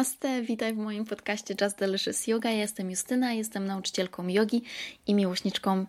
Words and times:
Namaste, 0.00 0.42
witaj 0.42 0.74
w 0.74 0.76
moim 0.76 1.04
podcaście 1.04 1.54
Just 1.60 1.78
Delicious 1.78 2.26
Yoga. 2.26 2.50
Ja 2.50 2.56
jestem 2.56 2.90
Justyna, 2.90 3.32
jestem 3.32 3.66
nauczycielką 3.66 4.28
jogi 4.28 4.62
i 5.06 5.14
miłośniczką 5.14 5.86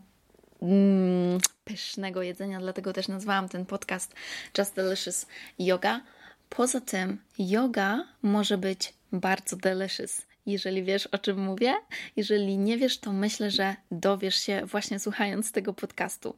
mm, 0.61 1.39
pysznego 1.63 2.21
jedzenia, 2.21 2.59
dlatego 2.59 2.93
też 2.93 3.07
nazwałam 3.07 3.49
ten 3.49 3.65
podcast 3.65 4.13
Just 4.57 4.75
Delicious 4.75 5.25
Yoga. 5.59 6.01
Poza 6.49 6.81
tym, 6.81 7.17
yoga 7.39 8.07
może 8.21 8.57
być 8.57 8.93
bardzo 9.11 9.55
delicious. 9.55 10.21
Jeżeli 10.45 10.83
wiesz, 10.83 11.07
o 11.07 11.17
czym 11.17 11.39
mówię, 11.39 11.73
jeżeli 12.15 12.57
nie 12.57 12.77
wiesz, 12.77 12.97
to 12.97 13.13
myślę, 13.13 13.51
że 13.51 13.75
dowiesz 13.91 14.35
się 14.35 14.65
właśnie 14.65 14.99
słuchając 14.99 15.51
tego 15.51 15.73
podcastu. 15.73 16.35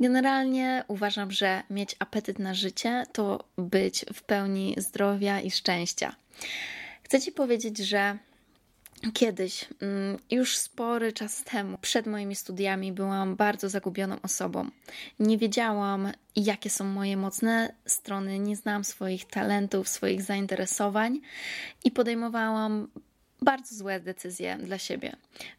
Generalnie 0.00 0.84
uważam, 0.88 1.30
że 1.30 1.62
mieć 1.70 1.96
apetyt 1.98 2.38
na 2.38 2.54
życie 2.54 3.04
to 3.12 3.44
być 3.58 4.04
w 4.14 4.22
pełni 4.22 4.74
zdrowia 4.78 5.40
i 5.40 5.50
szczęścia. 5.50 6.14
Chcę 7.04 7.20
Ci 7.20 7.32
powiedzieć, 7.32 7.78
że 7.78 8.18
Kiedyś, 9.12 9.64
mm, 9.80 10.18
już 10.30 10.56
spory 10.56 11.12
czas 11.12 11.44
temu, 11.44 11.78
przed 11.78 12.06
moimi 12.06 12.36
studiami, 12.36 12.92
byłam 12.92 13.36
bardzo 13.36 13.68
zagubioną 13.68 14.16
osobą. 14.22 14.70
Nie 15.18 15.38
wiedziałam, 15.38 16.12
jakie 16.36 16.70
są 16.70 16.84
moje 16.84 17.16
mocne 17.16 17.74
strony, 17.86 18.38
nie 18.38 18.56
znałam 18.56 18.84
swoich 18.84 19.24
talentów, 19.24 19.88
swoich 19.88 20.22
zainteresowań 20.22 21.20
i 21.84 21.90
podejmowałam 21.90 22.88
bardzo 23.42 23.74
złe 23.74 24.00
decyzje 24.00 24.58
dla 24.58 24.78
siebie. 24.78 25.16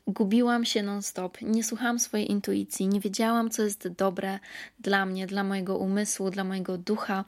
Gubiłam 0.08 0.66
się 0.66 0.84
non-stop, 0.84 1.42
nie 1.42 1.64
słuchałam 1.64 2.00
swojej 2.00 2.32
intuicji, 2.32 2.88
nie 2.88 3.00
wiedziałam, 3.00 3.50
co 3.50 3.64
jest 3.64 3.88
dobre 3.88 4.40
dla 4.80 5.06
mnie, 5.06 5.28
dla 5.28 5.44
mojego 5.44 5.78
umysłu, 5.78 6.30
dla 6.30 6.44
mojego 6.44 6.78
ducha, 6.78 7.26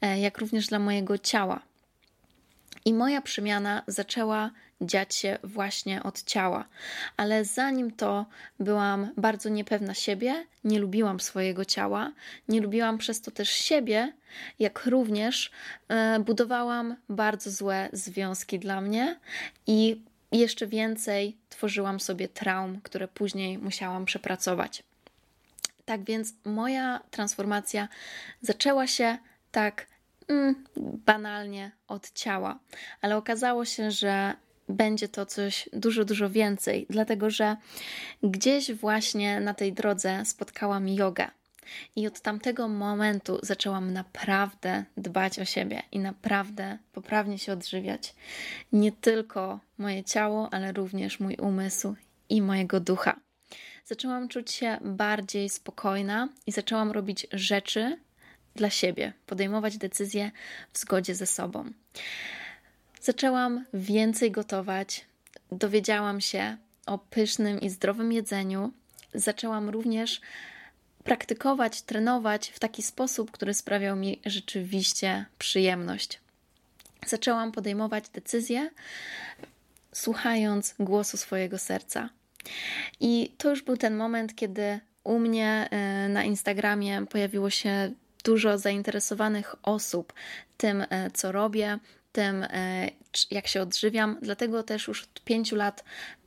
e, 0.00 0.20
jak 0.20 0.38
również 0.38 0.66
dla 0.66 0.78
mojego 0.78 1.18
ciała. 1.18 1.67
I 2.88 2.94
moja 2.94 3.22
przemiana 3.22 3.82
zaczęła 3.86 4.50
dziać 4.80 5.14
się 5.14 5.38
właśnie 5.44 6.02
od 6.02 6.22
ciała. 6.22 6.68
Ale 7.16 7.44
zanim 7.44 7.90
to 7.90 8.26
byłam 8.60 9.10
bardzo 9.16 9.48
niepewna 9.48 9.94
siebie, 9.94 10.46
nie 10.64 10.78
lubiłam 10.78 11.20
swojego 11.20 11.64
ciała, 11.64 12.12
nie 12.48 12.60
lubiłam 12.60 12.98
przez 12.98 13.20
to 13.20 13.30
też 13.30 13.50
siebie, 13.50 14.12
jak 14.58 14.86
również 14.86 15.50
e, 15.88 16.20
budowałam 16.20 16.96
bardzo 17.08 17.50
złe 17.50 17.88
związki 17.92 18.58
dla 18.58 18.80
mnie 18.80 19.18
i 19.66 20.02
jeszcze 20.32 20.66
więcej 20.66 21.36
tworzyłam 21.48 22.00
sobie 22.00 22.28
traum, 22.28 22.80
które 22.80 23.08
później 23.08 23.58
musiałam 23.58 24.04
przepracować. 24.04 24.82
Tak 25.84 26.04
więc 26.04 26.34
moja 26.44 27.00
transformacja 27.10 27.88
zaczęła 28.42 28.86
się 28.86 29.18
tak 29.50 29.86
mm, 30.28 30.64
banalnie 31.06 31.72
od 31.88 32.12
ciała, 32.12 32.58
ale 33.00 33.16
okazało 33.16 33.64
się, 33.64 33.90
że 33.90 34.34
będzie 34.68 35.08
to 35.08 35.26
coś 35.26 35.68
dużo, 35.72 36.04
dużo 36.04 36.30
więcej, 36.30 36.86
dlatego 36.90 37.30
że 37.30 37.56
gdzieś 38.22 38.72
właśnie 38.72 39.40
na 39.40 39.54
tej 39.54 39.72
drodze 39.72 40.24
spotkałam 40.24 40.88
jogę. 40.88 41.30
I 41.96 42.06
od 42.06 42.20
tamtego 42.20 42.68
momentu 42.68 43.38
zaczęłam 43.42 43.92
naprawdę 43.92 44.84
dbać 44.96 45.38
o 45.38 45.44
siebie 45.44 45.82
i 45.92 45.98
naprawdę 45.98 46.78
poprawnie 46.92 47.38
się 47.38 47.52
odżywiać. 47.52 48.14
Nie 48.72 48.92
tylko 48.92 49.60
moje 49.78 50.04
ciało, 50.04 50.48
ale 50.52 50.72
również 50.72 51.20
mój 51.20 51.36
umysł 51.36 51.94
i 52.28 52.42
mojego 52.42 52.80
ducha. 52.80 53.16
Zaczęłam 53.84 54.28
czuć 54.28 54.52
się 54.52 54.78
bardziej 54.80 55.48
spokojna 55.48 56.28
i 56.46 56.52
zaczęłam 56.52 56.90
robić 56.90 57.26
rzeczy 57.32 57.98
dla 58.58 58.70
siebie, 58.70 59.12
podejmować 59.26 59.78
decyzje 59.78 60.30
w 60.72 60.78
zgodzie 60.78 61.14
ze 61.14 61.26
sobą. 61.26 61.64
Zaczęłam 63.00 63.64
więcej 63.74 64.30
gotować, 64.30 65.04
dowiedziałam 65.52 66.20
się 66.20 66.56
o 66.86 66.98
pysznym 66.98 67.60
i 67.60 67.70
zdrowym 67.70 68.12
jedzeniu. 68.12 68.72
Zaczęłam 69.14 69.68
również 69.68 70.20
praktykować, 71.04 71.82
trenować 71.82 72.48
w 72.48 72.58
taki 72.58 72.82
sposób, 72.82 73.30
który 73.30 73.54
sprawiał 73.54 73.96
mi 73.96 74.20
rzeczywiście 74.26 75.24
przyjemność. 75.38 76.20
Zaczęłam 77.06 77.52
podejmować 77.52 78.08
decyzje, 78.08 78.70
słuchając 79.92 80.74
głosu 80.78 81.16
swojego 81.16 81.58
serca. 81.58 82.08
I 83.00 83.32
to 83.38 83.50
już 83.50 83.62
był 83.62 83.76
ten 83.76 83.96
moment, 83.96 84.34
kiedy 84.34 84.80
u 85.04 85.18
mnie 85.18 85.68
e, 85.70 86.08
na 86.08 86.24
Instagramie 86.24 87.06
pojawiło 87.10 87.50
się 87.50 87.92
dużo 88.28 88.58
zainteresowanych 88.58 89.54
osób 89.62 90.12
tym, 90.56 90.84
e, 90.90 91.10
co 91.10 91.32
robię, 91.32 91.78
tym, 92.12 92.42
e, 92.42 92.88
jak 93.30 93.46
się 93.46 93.62
odżywiam. 93.62 94.18
Dlatego 94.22 94.62
też 94.62 94.88
już 94.88 95.02
od 95.02 95.20
pięciu 95.24 95.56
lat 95.56 95.84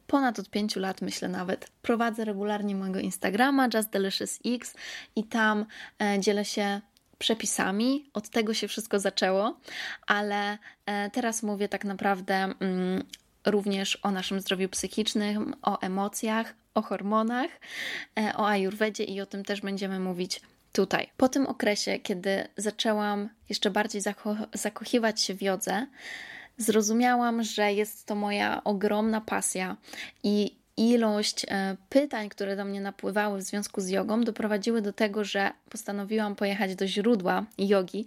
ponad 0.07 0.40
od 0.40 0.50
pięciu 0.50 0.79
lat, 0.79 1.01
myślę 1.01 1.28
nawet, 1.28 1.69
prowadzę 1.81 2.25
regularnie 2.25 2.75
mojego 2.75 3.00
Instagrama 3.00 3.67
Just 3.73 3.90
Delicious 3.90 4.40
X 4.45 4.73
i 5.16 5.23
tam 5.23 5.66
e, 6.01 6.19
dzielę 6.19 6.45
się 6.45 6.81
przepisami. 7.17 8.09
Od 8.13 8.29
tego 8.29 8.53
się 8.53 8.67
wszystko 8.67 9.00
zaczęło, 9.00 9.59
ale 10.07 10.57
teraz 11.13 11.44
mówię 11.44 11.69
tak 11.69 11.85
naprawdę 11.85 12.35
mm, 12.35 13.03
również 13.45 14.00
o 14.03 14.11
naszym 14.11 14.41
zdrowiu 14.41 14.69
psychicznym, 14.69 15.56
o 15.61 15.79
emocjach, 15.79 16.53
o 16.73 16.81
hormonach, 16.81 17.51
o 18.35 18.47
ajurwedzie 18.47 19.03
i 19.03 19.22
o 19.22 19.25
tym 19.25 19.44
też 19.44 19.61
będziemy 19.61 20.00
mówić 20.00 20.41
tutaj. 20.71 21.09
Po 21.17 21.29
tym 21.29 21.47
okresie, 21.47 21.99
kiedy 21.99 22.47
zaczęłam 22.57 23.29
jeszcze 23.49 23.71
bardziej 23.71 24.01
zako 24.01 24.35
zakochiwać 24.53 25.21
się 25.21 25.33
w 25.33 25.41
jodze, 25.41 25.87
zrozumiałam, 26.57 27.43
że 27.43 27.73
jest 27.73 28.05
to 28.05 28.15
moja 28.15 28.63
ogromna 28.63 29.21
pasja 29.21 29.77
i 30.23 30.55
ilość 30.77 31.45
e, 31.47 31.77
pytań, 31.89 32.29
które 32.29 32.55
do 32.55 32.65
mnie 32.65 32.81
napływały 32.81 33.39
w 33.39 33.43
związku 33.43 33.81
z 33.81 33.89
jogą, 33.89 34.23
doprowadziły 34.23 34.81
do 34.81 34.93
tego, 34.93 35.23
że 35.23 35.51
postanowiłam 35.69 36.35
pojechać 36.35 36.75
do 36.75 36.87
źródła 36.87 37.45
jogi 37.57 38.05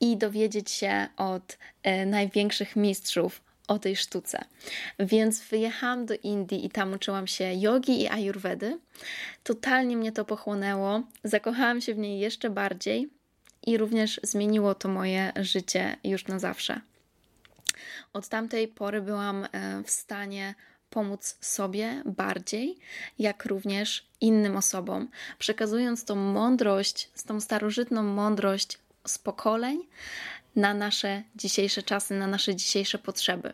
i 0.00 0.16
dowiedzieć 0.16 0.70
się 0.70 1.06
od 1.16 1.58
e, 1.82 2.06
największych 2.06 2.76
mistrzów 2.76 3.40
o 3.68 3.78
tej 3.78 3.96
sztuce. 3.96 4.44
Więc 4.98 5.40
wyjechałam 5.40 6.06
do 6.06 6.14
Indii 6.22 6.66
i 6.66 6.70
tam 6.70 6.92
uczyłam 6.92 7.26
się 7.26 7.54
jogi 7.54 8.02
i 8.02 8.08
ayurvedy. 8.08 8.78
Totalnie 9.42 9.96
mnie 9.96 10.12
to 10.12 10.24
pochłonęło, 10.24 11.02
zakochałam 11.24 11.80
się 11.80 11.94
w 11.94 11.98
niej 11.98 12.20
jeszcze 12.20 12.50
bardziej 12.50 13.08
i 13.66 13.78
również 13.78 14.20
zmieniło 14.22 14.74
to 14.74 14.88
moje 14.88 15.32
życie 15.36 15.96
już 16.04 16.26
na 16.26 16.38
zawsze. 16.38 16.80
Od 18.12 18.28
tamtej 18.28 18.68
pory 18.68 19.02
byłam 19.02 19.44
e, 19.52 19.82
w 19.82 19.90
stanie 19.90 20.54
pomóc 20.90 21.38
sobie 21.40 22.02
bardziej, 22.04 22.78
jak 23.18 23.44
również 23.44 24.06
innym 24.20 24.56
osobom, 24.56 25.08
przekazując 25.38 26.04
tą 26.04 26.14
mądrość, 26.14 27.10
tą 27.26 27.40
starożytną 27.40 28.02
mądrość 28.02 28.78
z 29.06 29.18
pokoleń 29.18 29.78
na 30.56 30.74
nasze 30.74 31.22
dzisiejsze 31.36 31.82
czasy, 31.82 32.14
na 32.14 32.26
nasze 32.26 32.56
dzisiejsze 32.56 32.98
potrzeby. 32.98 33.52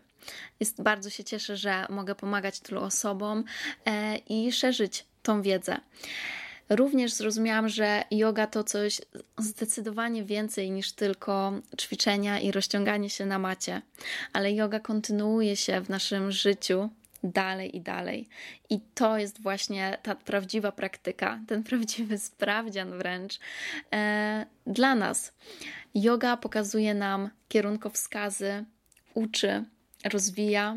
Jest, 0.60 0.82
bardzo 0.82 1.10
się 1.10 1.24
cieszę, 1.24 1.56
że 1.56 1.86
mogę 1.90 2.14
pomagać 2.14 2.60
tylu 2.60 2.80
osobom 2.82 3.44
e, 3.86 4.16
i 4.16 4.52
szerzyć 4.52 5.06
tą 5.22 5.42
wiedzę. 5.42 5.80
Również 6.68 7.12
zrozumiałam, 7.12 7.68
że 7.68 8.04
yoga 8.10 8.46
to 8.46 8.64
coś 8.64 9.00
zdecydowanie 9.38 10.24
więcej 10.24 10.70
niż 10.70 10.92
tylko 10.92 11.52
ćwiczenia 11.80 12.40
i 12.40 12.52
rozciąganie 12.52 13.10
się 13.10 13.26
na 13.26 13.38
macie, 13.38 13.82
ale 14.32 14.52
yoga 14.52 14.80
kontynuuje 14.80 15.56
się 15.56 15.80
w 15.80 15.88
naszym 15.88 16.32
życiu 16.32 16.90
dalej 17.24 17.76
i 17.76 17.80
dalej. 17.80 18.28
I 18.70 18.80
to 18.94 19.18
jest 19.18 19.42
właśnie 19.42 19.98
ta 20.02 20.14
prawdziwa 20.14 20.72
praktyka, 20.72 21.40
ten 21.46 21.62
prawdziwy 21.70 22.18
sprawdzian 22.18 22.98
wręcz 22.98 23.38
e, 23.92 24.46
dla 24.66 24.94
nas. 24.94 25.32
Yoga 25.94 26.36
pokazuje 26.36 26.94
nam 26.94 27.30
kierunkowskazy, 27.48 28.64
uczy, 29.14 29.64
rozwija, 30.04 30.76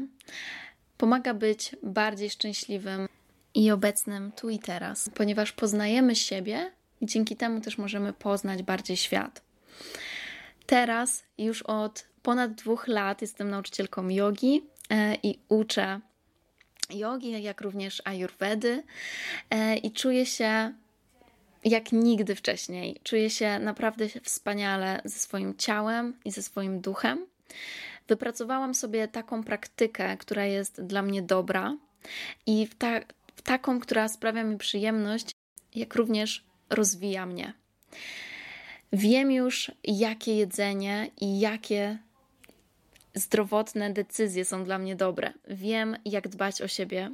pomaga 0.97 1.33
być 1.33 1.75
bardziej 1.83 2.29
szczęśliwym 2.29 3.07
i 3.53 3.71
obecnym 3.71 4.31
tu 4.31 4.49
i 4.49 4.59
teraz, 4.59 5.09
ponieważ 5.13 5.51
poznajemy 5.51 6.15
siebie 6.15 6.71
i 7.01 7.05
dzięki 7.05 7.35
temu 7.35 7.61
też 7.61 7.77
możemy 7.77 8.13
poznać 8.13 8.63
bardziej 8.63 8.97
świat. 8.97 9.41
Teraz 10.65 11.23
już 11.37 11.61
od 11.61 12.05
ponad 12.23 12.53
dwóch 12.53 12.87
lat 12.87 13.21
jestem 13.21 13.49
nauczycielką 13.49 14.09
jogi 14.09 14.63
e, 14.89 15.15
i 15.23 15.39
uczę 15.49 15.99
jogi, 16.89 17.43
jak 17.43 17.61
również 17.61 18.01
ayurvedy 18.05 18.83
e, 19.49 19.77
i 19.77 19.91
czuję 19.91 20.25
się 20.25 20.73
jak 21.65 21.91
nigdy 21.91 22.35
wcześniej. 22.35 22.99
Czuję 23.03 23.29
się 23.29 23.59
naprawdę 23.59 24.07
wspaniale 24.23 25.01
ze 25.05 25.19
swoim 25.19 25.57
ciałem 25.57 26.13
i 26.25 26.31
ze 26.31 26.41
swoim 26.41 26.81
duchem. 26.81 27.25
Wypracowałam 28.07 28.75
sobie 28.75 29.07
taką 29.07 29.43
praktykę, 29.43 30.17
która 30.17 30.45
jest 30.45 30.81
dla 30.81 31.01
mnie 31.01 31.21
dobra 31.21 31.77
i 32.45 32.67
w, 32.67 32.75
ta, 32.75 32.99
w 33.35 33.41
taką, 33.41 33.79
która 33.79 34.07
sprawia 34.07 34.43
mi 34.43 34.57
przyjemność, 34.57 35.31
jak 35.75 35.95
również 35.95 36.43
rozwija 36.69 37.25
mnie. 37.25 37.53
Wiem 38.93 39.31
już, 39.31 39.71
jakie 39.83 40.35
jedzenie 40.35 41.11
i 41.21 41.39
jakie 41.39 41.97
zdrowotne 43.15 43.93
decyzje 43.93 44.45
są 44.45 44.63
dla 44.63 44.77
mnie 44.77 44.95
dobre. 44.95 45.33
Wiem, 45.47 45.97
jak 46.05 46.27
dbać 46.27 46.61
o 46.61 46.67
siebie. 46.67 47.11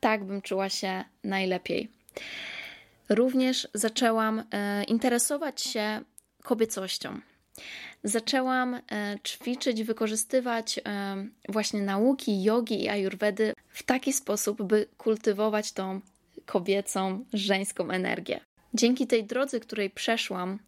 Tak 0.00 0.24
bym 0.24 0.42
czuła 0.42 0.68
się 0.68 1.04
najlepiej. 1.24 1.88
Również 3.08 3.68
zaczęłam 3.74 4.42
e, 4.52 4.84
interesować 4.84 5.60
się 5.60 6.00
kobiecością. 6.42 7.20
Zaczęłam 8.04 8.74
e, 8.74 8.80
ćwiczyć, 9.24 9.82
wykorzystywać 9.82 10.78
e, 10.78 10.82
właśnie 11.48 11.82
nauki 11.82 12.42
jogi 12.42 12.84
i 12.84 12.88
ayurvedy 12.88 13.54
w 13.68 13.82
taki 13.82 14.12
sposób, 14.12 14.62
by 14.62 14.86
kultywować 14.98 15.72
tą 15.72 16.00
kobiecą, 16.46 17.24
żeńską 17.32 17.90
energię. 17.90 18.40
Dzięki 18.74 19.06
tej 19.06 19.24
drodze, 19.24 19.60
której 19.60 19.90
przeszłam, 19.90 20.58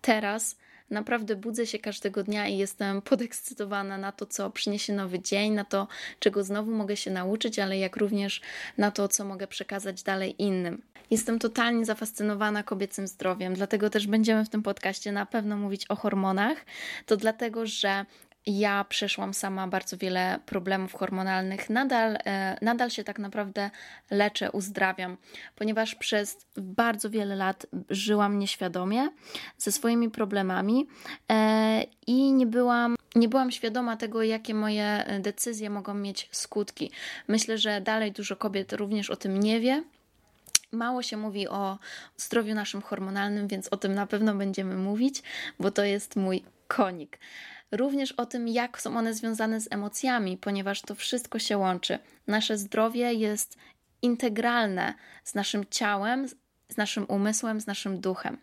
teraz 0.00 0.56
naprawdę 0.94 1.36
budzę 1.36 1.66
się 1.66 1.78
każdego 1.78 2.22
dnia 2.22 2.48
i 2.48 2.58
jestem 2.58 3.02
podekscytowana 3.02 3.98
na 3.98 4.12
to, 4.12 4.26
co 4.26 4.50
przyniesie 4.50 4.92
nowy 4.92 5.20
dzień, 5.20 5.52
na 5.52 5.64
to, 5.64 5.88
czego 6.18 6.44
znowu 6.44 6.70
mogę 6.70 6.96
się 6.96 7.10
nauczyć, 7.10 7.58
ale 7.58 7.78
jak 7.78 7.96
również 7.96 8.40
na 8.78 8.90
to, 8.90 9.08
co 9.08 9.24
mogę 9.24 9.46
przekazać 9.46 10.02
dalej 10.02 10.42
innym. 10.42 10.82
Jestem 11.10 11.38
totalnie 11.38 11.84
zafascynowana 11.84 12.62
kobiecym 12.62 13.06
zdrowiem, 13.06 13.54
dlatego 13.54 13.90
też 13.90 14.06
będziemy 14.06 14.44
w 14.44 14.48
tym 14.48 14.62
podcaście 14.62 15.12
na 15.12 15.26
pewno 15.26 15.56
mówić 15.56 15.86
o 15.88 15.96
hormonach. 15.96 16.64
To 17.06 17.16
dlatego, 17.16 17.66
że 17.66 18.04
ja 18.46 18.84
przeszłam 18.88 19.34
sama 19.34 19.68
bardzo 19.68 19.96
wiele 19.96 20.38
problemów 20.46 20.94
hormonalnych. 20.94 21.70
Nadal, 21.70 22.18
e, 22.26 22.58
nadal 22.62 22.90
się 22.90 23.04
tak 23.04 23.18
naprawdę 23.18 23.70
leczę, 24.10 24.52
uzdrawiam, 24.52 25.16
ponieważ 25.56 25.94
przez 25.94 26.46
bardzo 26.56 27.10
wiele 27.10 27.36
lat 27.36 27.66
żyłam 27.90 28.38
nieświadomie 28.38 29.08
ze 29.58 29.72
swoimi 29.72 30.10
problemami 30.10 30.86
e, 31.30 31.84
i 32.06 32.32
nie 32.32 32.46
byłam, 32.46 32.96
nie 33.14 33.28
byłam 33.28 33.50
świadoma 33.50 33.96
tego, 33.96 34.22
jakie 34.22 34.54
moje 34.54 35.04
decyzje 35.20 35.70
mogą 35.70 35.94
mieć 35.94 36.28
skutki. 36.32 36.90
Myślę, 37.28 37.58
że 37.58 37.80
dalej 37.80 38.12
dużo 38.12 38.36
kobiet 38.36 38.72
również 38.72 39.10
o 39.10 39.16
tym 39.16 39.40
nie 39.40 39.60
wie. 39.60 39.82
Mało 40.72 41.02
się 41.02 41.16
mówi 41.16 41.48
o 41.48 41.78
zdrowiu 42.16 42.54
naszym 42.54 42.82
hormonalnym, 42.82 43.48
więc 43.48 43.68
o 43.68 43.76
tym 43.76 43.94
na 43.94 44.06
pewno 44.06 44.34
będziemy 44.34 44.76
mówić, 44.76 45.22
bo 45.60 45.70
to 45.70 45.84
jest 45.84 46.16
mój 46.16 46.44
konik 46.68 47.18
również 47.72 48.12
o 48.12 48.26
tym, 48.26 48.48
jak 48.48 48.80
są 48.80 48.96
one 48.96 49.14
związane 49.14 49.60
z 49.60 49.72
emocjami, 49.72 50.36
ponieważ 50.36 50.82
to 50.82 50.94
wszystko 50.94 51.38
się 51.38 51.58
łączy. 51.58 51.98
Nasze 52.26 52.58
zdrowie 52.58 53.12
jest 53.12 53.56
integralne 54.02 54.94
z 55.24 55.34
naszym 55.34 55.64
ciałem, 55.70 56.28
z 56.68 56.76
naszym 56.76 57.04
umysłem, 57.08 57.60
z 57.60 57.66
naszym 57.66 58.00
duchem. 58.00 58.38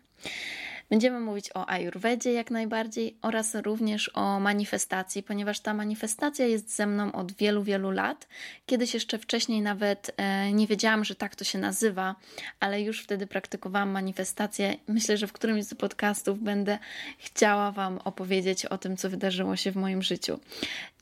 Będziemy 0.92 1.20
mówić 1.20 1.50
o 1.54 1.68
ayurvedzie 1.68 2.32
jak 2.32 2.50
najbardziej 2.50 3.16
oraz 3.22 3.54
również 3.54 4.10
o 4.14 4.40
manifestacji, 4.40 5.22
ponieważ 5.22 5.60
ta 5.60 5.74
manifestacja 5.74 6.46
jest 6.46 6.76
ze 6.76 6.86
mną 6.86 7.12
od 7.12 7.32
wielu, 7.32 7.62
wielu 7.62 7.90
lat. 7.90 8.28
Kiedyś 8.66 8.94
jeszcze 8.94 9.18
wcześniej 9.18 9.62
nawet 9.62 10.14
e, 10.16 10.52
nie 10.52 10.66
wiedziałam, 10.66 11.04
że 11.04 11.14
tak 11.14 11.36
to 11.36 11.44
się 11.44 11.58
nazywa, 11.58 12.16
ale 12.60 12.82
już 12.82 13.02
wtedy 13.02 13.26
praktykowałam 13.26 13.90
manifestację. 13.90 14.76
Myślę, 14.88 15.16
że 15.16 15.26
w 15.26 15.32
którymś 15.32 15.64
z 15.64 15.74
podcastów 15.74 16.42
będę 16.42 16.78
chciała 17.18 17.72
Wam 17.72 17.98
opowiedzieć 17.98 18.66
o 18.66 18.78
tym, 18.78 18.96
co 18.96 19.10
wydarzyło 19.10 19.56
się 19.56 19.70
w 19.72 19.76
moim 19.76 20.02
życiu. 20.02 20.40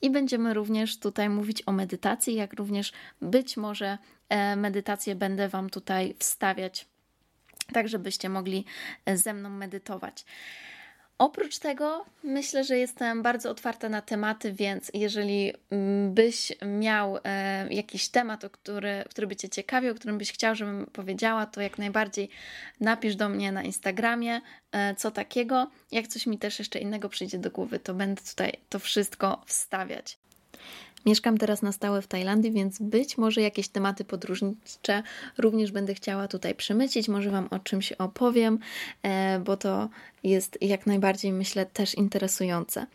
I 0.02 0.10
będziemy 0.10 0.54
również 0.54 0.98
tutaj 0.98 1.28
mówić 1.28 1.62
o 1.66 1.72
medytacji, 1.72 2.34
jak 2.34 2.52
również 2.52 2.92
być 3.22 3.56
może 3.56 3.98
e, 4.28 4.56
medytację 4.56 5.14
będę 5.14 5.48
Wam 5.48 5.70
tutaj 5.70 6.14
wstawiać 6.18 6.86
tak 7.72 7.88
żebyście 7.88 8.28
mogli 8.28 8.64
e, 9.06 9.16
ze 9.16 9.34
mną 9.34 9.50
medytować. 9.50 10.24
Oprócz 11.20 11.58
tego 11.58 12.04
myślę, 12.22 12.64
że 12.64 12.78
jestem 12.78 13.22
bardzo 13.22 13.50
otwarta 13.50 13.88
na 13.88 14.02
tematy, 14.02 14.52
więc 14.52 14.90
jeżeli 14.94 15.52
mm, 15.70 16.14
byś 16.14 16.52
miał 16.66 17.18
e, 17.24 17.74
jakiś 17.74 18.08
temat, 18.08 18.44
o 18.44 18.50
który, 18.50 19.04
który 19.10 19.26
by 19.26 19.36
Cię 19.36 19.48
ciekawił, 19.48 19.92
o 19.92 19.94
którym 19.94 20.18
byś 20.18 20.32
chciał, 20.32 20.54
żebym 20.54 20.86
powiedziała, 20.86 21.46
to 21.46 21.60
jak 21.60 21.78
najbardziej 21.78 22.28
napisz 22.80 23.16
do 23.16 23.28
mnie 23.28 23.52
na 23.52 23.62
Instagramie, 23.62 24.40
e, 24.72 24.94
co 24.94 25.10
takiego. 25.10 25.70
Jak 25.92 26.06
coś 26.06 26.26
mi 26.26 26.38
też 26.38 26.58
jeszcze 26.58 26.78
innego 26.78 27.08
przyjdzie 27.08 27.38
do 27.38 27.50
głowy, 27.50 27.78
to 27.78 27.94
będę 27.94 28.22
tutaj 28.22 28.52
to 28.68 28.78
wszystko 28.78 29.42
wstawiać. 29.46 30.18
Mieszkam 31.06 31.38
teraz 31.38 31.62
na 31.62 31.72
stałe 31.72 32.02
w 32.02 32.06
Tajlandii, 32.06 32.52
więc 32.52 32.78
być 32.78 33.18
może 33.18 33.40
jakieś 33.40 33.68
tematy 33.68 34.04
podróżnicze 34.04 35.02
również 35.38 35.72
będę 35.72 35.94
chciała 35.94 36.28
tutaj 36.28 36.54
przemycić. 36.54 37.08
Może 37.08 37.30
Wam 37.30 37.48
o 37.50 37.58
czymś 37.58 37.92
opowiem, 37.92 38.58
e, 39.02 39.38
bo 39.38 39.56
to 39.56 39.88
jest 40.24 40.58
jak 40.60 40.86
najbardziej, 40.86 41.32
myślę, 41.32 41.66
też 41.66 41.94
interesujące. 41.94 42.86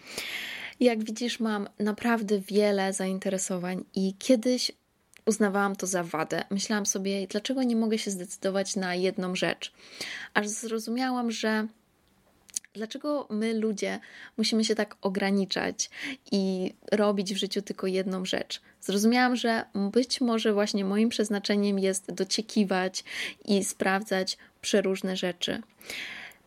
Jak 0.80 1.04
widzisz, 1.04 1.40
mam 1.40 1.68
naprawdę 1.80 2.40
wiele 2.40 2.94
zainteresowań 2.94 3.84
i 3.96 4.14
kiedyś 4.20 4.72
uznawałam 5.26 5.76
to 5.76 5.88
za 5.88 6.04
wadę. 6.04 6.44
Myślałam 6.50 6.86
sobie, 6.86 7.28
dlaczego 7.28 7.64
nie 7.64 7.76
mogę 7.76 7.98
się 7.98 8.12
zdecydować 8.12 8.76
na 8.76 8.96
jedną 8.96 9.36
rzecz. 9.36 9.74
Aż 10.34 10.48
zrozumiałam, 10.48 11.32
że 11.32 11.68
Dlaczego 12.76 13.28
my, 13.30 13.54
ludzie, 13.54 14.00
musimy 14.38 14.66
się 14.66 14.76
tak 14.76 14.98
ograniczać 15.02 15.90
i 16.32 16.74
robić 16.92 17.34
w 17.34 17.38
życiu 17.38 17.62
tylko 17.62 17.88
jedną 17.88 18.26
rzecz? 18.26 18.62
Zrozumiałam, 18.82 19.36
że 19.36 19.66
być 19.92 20.22
może 20.22 20.54
właśnie 20.54 20.86
moim 20.86 21.10
przeznaczeniem 21.10 21.80
jest 21.80 22.12
dociekiwać 22.12 23.04
i 23.46 23.64
sprawdzać 23.64 24.38
przeróżne 24.62 25.16
rzeczy. 25.16 25.62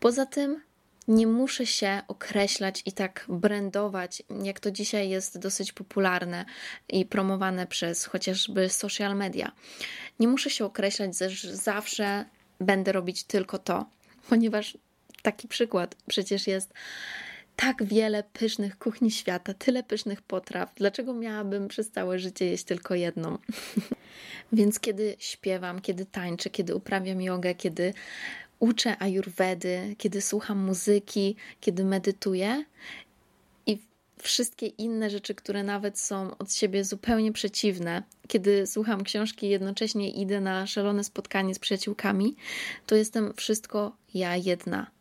Poza 0.00 0.26
tym 0.26 0.60
nie 1.08 1.26
muszę 1.26 1.66
się 1.66 2.02
określać 2.08 2.82
i 2.86 2.92
tak 2.92 3.24
brandować, 3.28 4.22
jak 4.42 4.60
to 4.60 4.70
dzisiaj 4.70 5.08
jest 5.08 5.38
dosyć 5.38 5.72
popularne 5.72 6.44
i 6.88 7.04
promowane 7.04 7.66
przez 7.66 8.04
chociażby 8.04 8.69
social 8.69 9.16
media. 9.16 9.52
Nie 10.20 10.28
muszę 10.28 10.50
się 10.50 10.64
określać, 10.64 11.19
że 11.19 11.56
zawsze 11.56 12.24
będę 12.60 12.92
robić 12.92 13.24
tylko 13.24 13.58
to, 13.58 13.86
ponieważ 14.28 14.78
taki 15.28 15.48
przykład. 15.48 15.96
Przecież 16.06 16.46
jest 16.46 16.72
tak 17.56 17.84
wiele 17.84 18.22
pysznych 18.22 18.78
kuchni 18.78 19.10
świata, 19.10 19.54
tyle 19.54 19.82
pysznych 19.82 20.22
potraw. 20.22 20.75
Dlaczego 20.75 21.14
miałabym 21.14 21.69
przez 21.69 21.90
całe 21.90 22.19
życie 22.19 22.46
jeść 22.46 22.64
tylko 22.64 22.94
jedną? 22.94 23.38
Więc 24.52 24.80
kiedy 24.80 25.16
śpiewam, 25.19 25.80
kiedy 25.80 26.06
tańczę, 26.06 26.50
kiedy 26.50 26.74
uprawiam 26.74 27.22
jogę, 27.22 27.55
kiedy 27.55 27.94
uczę 28.58 28.96
ajurwedy, 29.03 29.94
kiedy 29.98 30.20
słucham 30.22 30.58
muzyki, 30.58 31.36
kiedy 31.60 31.84
medytuję 31.84 32.64
i 33.67 33.79
wszystkie 34.22 34.67
inne 34.67 35.10
rzeczy, 35.10 35.34
które 35.34 35.62
nawet 35.62 35.98
są 35.98 36.38
od 36.38 36.53
siebie 36.53 36.84
zupełnie 36.84 37.32
przeciwne, 37.32 38.03
kiedy 38.29 38.67
słucham 38.67 39.05
książki 39.05 39.48
jednocześnie 39.48 40.10
idę 40.10 40.41
na 40.41 40.67
szalone 40.67 41.05
spotkanie 41.05 41.55
z 41.55 41.58
przyjaciółkami, 41.58 42.36
to 42.86 42.96
jestem 42.96 43.34
wszystko 43.34 43.96
ja 44.14 44.36
jedna 44.36 44.97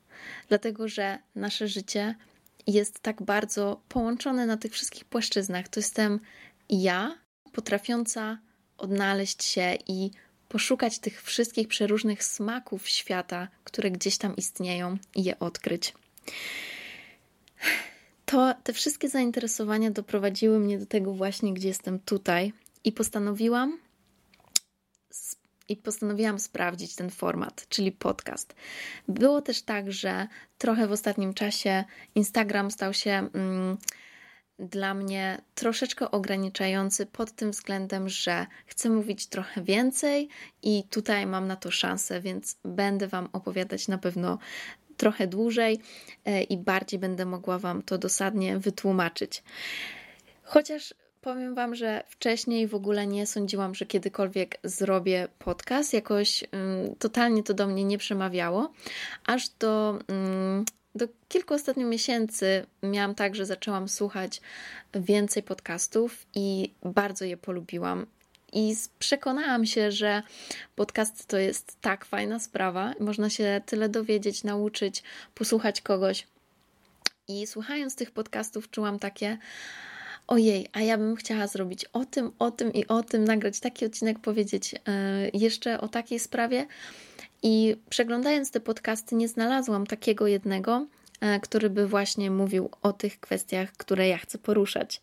dlatego 0.50 0.88
że 0.88 1.20
nasze 1.36 1.68
życie 1.68 2.16
jest 2.68 3.00
tak 3.00 3.22
bardzo 3.22 3.82
połączone 3.90 4.46
na 4.46 4.58
tych 4.58 4.74
wszystkich 4.74 5.06
płaszczyznach. 5.06 5.68
To 5.68 5.80
jestem 5.80 6.20
ja, 6.70 7.18
potrafiąca 7.52 8.38
odnaleźć 8.78 9.44
się 9.44 9.78
i 9.88 10.12
poszukać 10.50 11.00
tych 11.00 11.24
wszystkich 11.24 11.68
przeróżnych 11.68 12.24
smaków 12.24 12.90
świata, 12.90 13.48
które 13.64 13.92
gdzieś 13.92 14.18
tam 14.18 14.36
istnieją 14.36 14.98
i 15.16 15.24
je 15.24 15.40
odkryć. 15.40 15.94
To 18.26 18.54
te 18.64 18.74
wszystkie 18.74 19.10
zainteresowania 19.10 19.92
doprowadziły 19.92 20.60
mnie 20.60 20.80
do 20.80 20.86
tego 20.86 21.14
właśnie, 21.14 21.54
gdzie 21.54 21.68
jestem 21.68 22.00
tutaj 22.00 22.54
i 22.84 22.92
postanowiłam 22.92 23.78
i 25.70 25.78
postanowiłam 25.78 26.40
sprawdzić 26.40 26.96
ten 26.96 27.10
format, 27.10 27.66
czyli 27.70 27.92
podcast. 27.92 28.56
Było 29.08 29.42
też 29.42 29.62
tak, 29.62 29.92
że 29.92 30.28
trochę 30.58 30.88
w 30.88 30.92
ostatnim 30.92 31.34
czasie 31.34 31.84
Instagram 32.16 32.72
stał 32.72 32.94
się 32.94 33.12
mm, 33.34 33.78
dla 34.60 34.94
mnie 34.94 35.42
troszeczkę 35.56 36.12
ograniczający 36.12 37.06
pod 37.06 37.32
tym 37.32 37.52
względem, 37.52 38.10
że 38.10 38.46
chcę 38.66 38.90
mówić 38.90 39.28
trochę 39.28 39.64
więcej 39.64 40.30
i 40.64 40.84
tutaj 40.90 41.26
mam 41.26 41.48
na 41.48 41.56
to 41.56 41.72
szansę, 41.72 42.22
więc 42.22 42.58
będę 42.66 43.08
Wam 43.08 43.30
opowiadać 43.34 43.88
na 43.88 43.98
pewno 43.98 44.38
trochę 44.98 45.28
dłużej 45.28 45.80
e, 46.26 46.44
i 46.44 46.58
bardziej 46.58 47.00
będę 47.00 47.26
mogła 47.26 47.60
Wam 47.60 47.82
to 47.82 47.98
dosadnie 47.98 48.60
wytłumaczyć. 48.60 49.44
Chociaż 50.44 50.94
Powiem 51.22 51.56
Wam, 51.56 51.76
że 51.76 52.04
wcześniej 52.10 52.68
w 52.68 52.76
ogóle 52.76 53.08
nie 53.08 53.28
sądziłam, 53.28 53.76
że 53.76 53.86
kiedykolwiek 53.86 54.58
zrobię 54.64 55.28
podcast. 55.40 55.94
Jakoś 55.94 56.44
um, 56.44 56.96
totalnie 56.96 57.44
to 57.44 57.54
do 57.54 57.68
mnie 57.68 57.84
nie 57.84 57.98
przemawiało. 57.98 58.74
Aż 59.26 59.50
do, 59.50 60.00
um, 60.10 60.66
do 60.96 61.08
kilku 61.30 61.54
ostatnich 61.54 61.88
miesięcy 61.88 62.66
miałam 62.84 63.16
tak, 63.16 63.36
że 63.36 63.46
zaczęłam 63.46 63.90
słuchać 63.90 64.42
więcej 64.94 65.44
podcastów 65.44 66.26
i 66.36 66.72
bardzo 66.84 67.26
je 67.26 67.38
polubiłam. 67.38 68.06
I 68.54 68.76
przekonałam 69.00 69.66
się, 69.66 69.92
że 69.92 70.24
podcast 70.76 71.26
to 71.26 71.38
jest 71.38 71.82
tak 71.82 72.06
fajna 72.06 72.40
sprawa. 72.40 72.94
Można 73.00 73.30
się 73.30 73.62
tyle 73.66 73.90
dowiedzieć, 73.90 74.44
nauczyć, 74.44 75.04
posłuchać 75.36 75.82
kogoś. 75.82 76.28
I 77.28 77.48
słuchając 77.48 77.96
tych 77.96 78.12
podcastów, 78.12 78.72
czułam 78.72 79.00
takie 79.00 79.38
ojej, 80.28 80.68
a 80.74 80.82
ja 80.82 80.98
bym 80.98 81.16
chciała 81.16 81.48
zrobić 81.48 81.86
o 81.86 82.06
tym, 82.06 82.32
o 82.40 82.52
tym 82.52 82.74
i 82.74 82.88
o 82.88 83.04
tym, 83.04 83.24
nagrać 83.24 83.60
taki 83.60 83.86
odcinek, 83.86 84.20
powiedzieć 84.20 84.74
yy, 84.74 84.80
jeszcze 85.34 85.82
o 85.82 85.88
takiej 85.88 86.20
sprawie. 86.20 86.68
I 87.44 87.76
przeglądając 87.90 88.52
te 88.52 88.60
podcasty, 88.60 89.16
nie 89.16 89.28
znalazłam 89.28 89.88
takiego 89.88 90.28
jednego, 90.28 90.86
yy, 91.22 91.40
który 91.40 91.70
by 91.70 91.88
właśnie 91.88 92.32
mówił 92.32 92.70
o 92.82 92.94
tych 92.94 93.20
kwestiach, 93.20 93.72
które 93.72 94.08
ja 94.08 94.18
chcę 94.18 94.38
poruszać. 94.38 95.02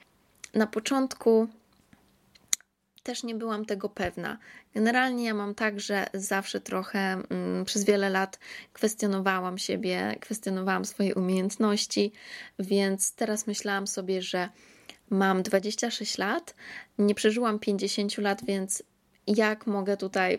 Na 0.54 0.66
początku 0.66 1.48
też 3.04 3.22
nie 3.22 3.34
byłam 3.34 3.64
tego 3.64 3.88
pewna. 3.88 4.38
Generalnie 4.74 5.24
ja 5.24 5.34
mam 5.34 5.54
tak, 5.54 5.80
że 5.80 6.06
zawsze 6.14 6.60
trochę 6.60 6.98
mm, 6.98 7.64
przez 7.64 7.84
wiele 7.84 8.10
lat 8.10 8.38
kwestionowałam 8.72 9.58
siebie, 9.58 10.16
kwestionowałam 10.20 10.84
swoje 10.84 11.14
umiejętności, 11.14 12.12
więc 12.58 13.14
teraz 13.14 13.46
myślałam 13.46 13.86
sobie, 13.86 14.22
że 14.22 14.48
mam 15.14 15.42
26 15.42 16.18
lat, 16.18 16.54
nie 16.98 17.14
przeżyłam 17.14 17.58
50 17.58 18.18
lat, 18.18 18.44
więc 18.44 18.82
jak 19.26 19.66
mogę 19.66 19.96
tutaj 19.96 20.38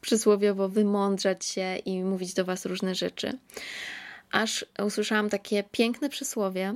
przysłowiowo 0.00 0.68
wymądrzać 0.68 1.44
się 1.44 1.76
i 1.76 2.04
mówić 2.04 2.34
do 2.34 2.44
Was 2.44 2.66
różne 2.66 2.94
rzeczy. 2.94 3.38
Aż 4.32 4.64
usłyszałam 4.86 5.30
takie 5.30 5.62
piękne 5.62 6.08
przysłowie, 6.08 6.74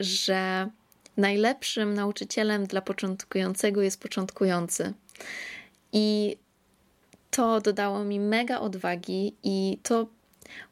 że 0.00 0.70
najlepszym 1.16 1.94
nauczycielem 1.94 2.66
dla 2.66 2.80
początkującego 2.80 3.82
jest 3.82 4.00
początkujący. 4.00 4.92
I 5.92 6.36
to 7.30 7.60
dodało 7.60 8.04
mi 8.04 8.20
mega 8.20 8.60
odwagi 8.60 9.34
i 9.42 9.78
to 9.82 10.06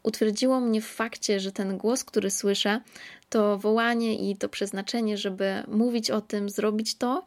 utwierdziło 0.02 0.60
mnie 0.60 0.80
w 0.80 0.86
fakcie, 0.86 1.40
że 1.40 1.52
ten 1.52 1.78
głos, 1.78 2.04
który 2.04 2.30
słyszę, 2.30 2.80
to 3.28 3.58
wołanie 3.58 4.30
i 4.30 4.36
to 4.36 4.48
przeznaczenie, 4.48 5.16
żeby 5.16 5.62
mówić 5.68 6.10
o 6.10 6.20
tym, 6.20 6.48
zrobić 6.48 6.94
to, 6.94 7.26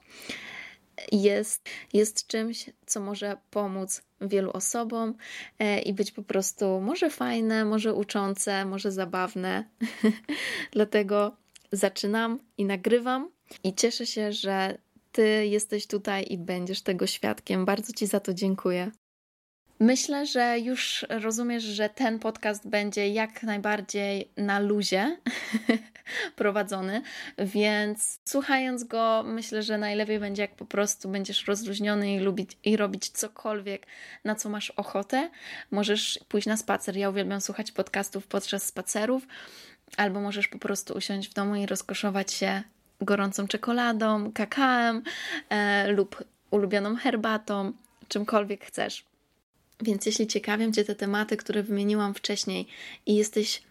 jest, 1.12 1.70
jest 1.94 2.28
czymś, 2.28 2.70
co 2.86 3.00
może 3.00 3.38
pomóc 3.50 4.02
wielu 4.22 4.52
osobom 4.52 5.14
e, 5.60 5.82
i 5.82 5.94
być 5.94 6.12
po 6.12 6.24
prostu 6.24 6.82
może 6.82 7.10
fajne, 7.10 7.66
może 7.66 7.94
uczące, 7.94 8.66
może 8.66 8.92
zabawne. 8.92 9.64
Dlatego 10.72 11.38
zaczynam 11.72 12.40
i 12.58 12.66
nagrywam 12.66 13.32
i 13.64 13.74
cieszę 13.74 14.06
się, 14.06 14.32
że 14.32 14.78
Ty 15.12 15.46
jesteś 15.48 15.88
tutaj 15.88 16.26
i 16.30 16.38
będziesz 16.38 16.82
tego 16.82 17.08
świadkiem. 17.08 17.66
Bardzo 17.66 17.94
Ci 17.94 18.08
za 18.08 18.20
to 18.20 18.34
dziękuję. 18.34 18.92
Myślę, 19.82 20.26
że 20.26 20.60
już 20.60 21.06
rozumiesz, 21.10 21.64
że 21.64 21.90
ten 21.90 22.20
podcast 22.20 22.68
będzie 22.68 23.10
jak 23.10 23.44
najbardziej 23.44 24.32
na 24.38 24.60
luzie 24.60 25.18
prowadzony, 26.36 27.02
więc 27.38 28.20
słuchając 28.26 28.84
go, 28.84 29.24
myślę, 29.26 29.64
że 29.64 29.78
najlepiej 29.78 30.20
będzie, 30.20 30.42
jak 30.42 30.56
po 30.56 30.66
prostu 30.66 31.10
będziesz 31.10 31.48
rozluźniony 31.48 32.14
i 32.14 32.20
lubić 32.20 32.58
i 32.64 32.78
robić 32.78 33.10
cokolwiek, 33.10 33.88
na 34.24 34.36
co 34.36 34.50
masz 34.50 34.72
ochotę. 34.72 35.30
Możesz 35.72 36.20
pójść 36.30 36.48
na 36.48 36.58
spacer. 36.58 36.98
Ja 36.98 37.10
uwielbiam 37.10 37.42
słuchać 37.42 37.72
podcastów 37.72 38.28
podczas 38.28 38.64
spacerów 38.64 39.28
albo 39.98 40.22
możesz 40.22 40.48
po 40.48 40.60
prostu 40.60 40.94
usiąść 40.94 41.30
w 41.30 41.34
domu 41.34 41.56
i 41.56 41.66
rozkoszować 41.66 42.34
się 42.34 42.64
gorącą 43.02 43.48
czekoladą, 43.48 44.32
kakałem 44.32 45.04
e, 45.50 45.92
lub 45.92 46.24
ulubioną 46.52 46.96
herbatą, 46.96 47.74
czymkolwiek 48.08 48.66
chcesz. 48.66 49.09
Więc 49.82 50.06
jeśli 50.06 50.28
ciekawią 50.28 50.72
Cię 50.72 50.84
te 50.84 50.96
tematy, 50.96 51.38
które 51.38 51.64
wymieniłam 51.64 52.14
wcześniej 52.14 52.68
i 53.06 53.16
jesteś 53.16 53.62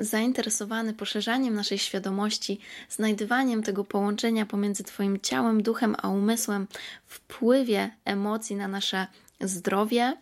zainteresowany 0.00 0.94
poszerzaniem 0.94 1.54
naszej 1.54 1.78
świadomości, 1.78 2.58
znajdywaniem 2.88 3.62
tego 3.62 3.84
połączenia 3.84 4.46
pomiędzy 4.46 4.84
Twoim 4.84 5.20
ciałem, 5.20 5.62
duchem 5.62 5.96
a 6.02 6.08
umysłem, 6.08 6.66
wpływie 7.06 7.90
emocji 8.04 8.56
na 8.56 8.68
nasze 8.68 9.06
zdrowie, 9.40 10.16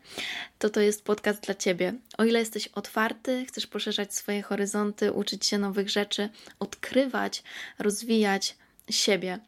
to 0.59 0.71
to 0.71 0.80
jest 0.80 1.04
podcast 1.04 1.42
dla 1.42 1.54
Ciebie. 1.54 1.95
O 2.18 2.25
ile 2.25 2.38
jesteś 2.38 2.68
otwarty, 2.68 3.45
chcesz 3.49 3.66
poszerzać 3.66 4.14
swoje 4.14 4.42
horyzonty, 4.42 5.12
uczyć 5.12 5.47
się 5.47 5.59
nowych 5.59 5.90
rzeczy, 5.90 6.28
odkrywać, 6.59 7.42
rozwijać 7.78 8.57
siebie 8.90 9.38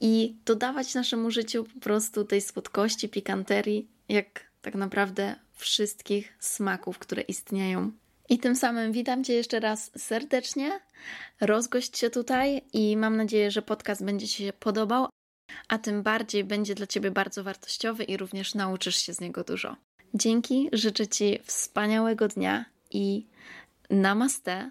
i 0.00 0.34
dodawać 0.44 0.94
naszemu 0.94 1.30
życiu 1.30 1.64
po 1.74 1.80
prostu 1.80 2.24
tej 2.24 2.40
słodkości, 2.40 3.08
pikanterii, 3.08 3.88
jak 4.08 4.53
tak 4.64 4.74
naprawdę 4.74 5.36
wszystkich 5.52 6.32
smaków, 6.40 6.98
które 6.98 7.22
istnieją. 7.22 7.92
I 8.28 8.38
tym 8.38 8.56
samym 8.56 8.92
witam 8.92 9.24
Cię 9.24 9.32
jeszcze 9.32 9.60
raz 9.60 9.90
serdecznie. 9.96 10.80
Rozgość 11.40 11.98
się 11.98 12.10
tutaj 12.10 12.62
i 12.72 12.96
mam 12.96 13.16
nadzieję, 13.16 13.50
że 13.50 13.62
podcast 13.62 14.04
będzie 14.04 14.28
Ci 14.28 14.44
się 14.44 14.52
podobał, 14.52 15.08
a 15.68 15.78
tym 15.78 16.02
bardziej 16.02 16.44
będzie 16.44 16.74
dla 16.74 16.86
Ciebie 16.86 17.10
bardzo 17.10 17.44
wartościowy 17.44 18.04
i 18.04 18.16
również 18.16 18.54
nauczysz 18.54 18.96
się 18.96 19.14
z 19.14 19.20
niego 19.20 19.44
dużo. 19.44 19.76
Dzięki, 20.14 20.68
życzę 20.72 21.06
Ci 21.06 21.38
wspaniałego 21.42 22.28
dnia 22.28 22.64
i 22.90 23.26
namaste. 23.90 24.70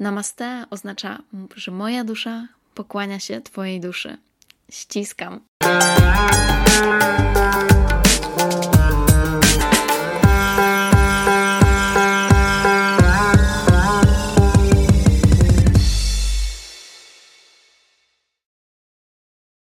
Namaste 0.00 0.64
oznacza, 0.70 1.22
że 1.56 1.70
moja 1.70 2.04
dusza 2.04 2.48
pokłania 2.74 3.18
się 3.18 3.40
Twojej 3.40 3.80
duszy. 3.80 4.16
Ściskam. 4.70 5.40